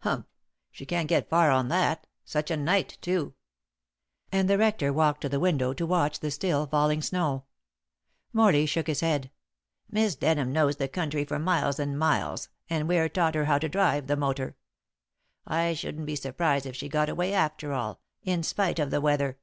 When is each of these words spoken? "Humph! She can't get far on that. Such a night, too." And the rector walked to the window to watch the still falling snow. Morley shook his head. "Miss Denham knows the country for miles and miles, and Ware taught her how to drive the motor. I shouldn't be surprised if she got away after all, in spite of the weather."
"Humph! 0.00 0.26
She 0.70 0.84
can't 0.84 1.08
get 1.08 1.30
far 1.30 1.50
on 1.50 1.68
that. 1.68 2.06
Such 2.26 2.50
a 2.50 2.58
night, 2.58 2.98
too." 3.00 3.32
And 4.30 4.46
the 4.46 4.58
rector 4.58 4.92
walked 4.92 5.22
to 5.22 5.30
the 5.30 5.40
window 5.40 5.72
to 5.72 5.86
watch 5.86 6.20
the 6.20 6.30
still 6.30 6.66
falling 6.66 7.00
snow. 7.00 7.44
Morley 8.34 8.66
shook 8.66 8.86
his 8.86 9.00
head. 9.00 9.30
"Miss 9.90 10.14
Denham 10.14 10.52
knows 10.52 10.76
the 10.76 10.88
country 10.88 11.24
for 11.24 11.38
miles 11.38 11.78
and 11.78 11.98
miles, 11.98 12.50
and 12.68 12.86
Ware 12.86 13.08
taught 13.08 13.34
her 13.34 13.46
how 13.46 13.56
to 13.60 13.68
drive 13.70 14.08
the 14.08 14.14
motor. 14.16 14.56
I 15.46 15.72
shouldn't 15.72 16.04
be 16.04 16.16
surprised 16.16 16.66
if 16.66 16.76
she 16.76 16.90
got 16.90 17.08
away 17.08 17.32
after 17.32 17.72
all, 17.72 18.02
in 18.22 18.42
spite 18.42 18.78
of 18.78 18.90
the 18.90 19.00
weather." 19.00 19.38